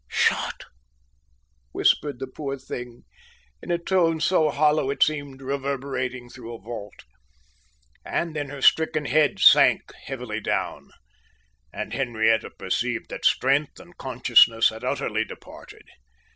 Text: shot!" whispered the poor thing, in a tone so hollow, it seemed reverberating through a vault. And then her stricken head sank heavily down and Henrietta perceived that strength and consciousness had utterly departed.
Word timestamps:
shot!" 0.09 0.63
whispered 1.73 2.17
the 2.17 2.25
poor 2.25 2.57
thing, 2.57 3.03
in 3.61 3.69
a 3.69 3.77
tone 3.77 4.19
so 4.19 4.49
hollow, 4.49 4.89
it 4.89 5.03
seemed 5.03 5.43
reverberating 5.43 6.27
through 6.27 6.55
a 6.55 6.57
vault. 6.59 7.05
And 8.03 8.35
then 8.35 8.49
her 8.49 8.63
stricken 8.63 9.05
head 9.05 9.37
sank 9.37 9.93
heavily 10.07 10.39
down 10.41 10.89
and 11.71 11.93
Henrietta 11.93 12.49
perceived 12.49 13.11
that 13.11 13.25
strength 13.25 13.79
and 13.79 13.95
consciousness 13.95 14.69
had 14.69 14.83
utterly 14.83 15.23
departed. 15.23 15.85